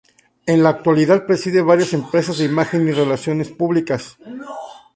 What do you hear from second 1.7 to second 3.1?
empresas de imagen y